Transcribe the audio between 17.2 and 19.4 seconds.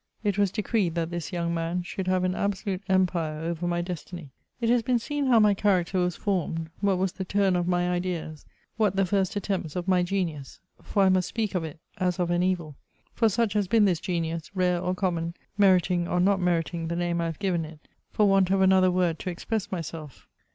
I have given it, for want of another word to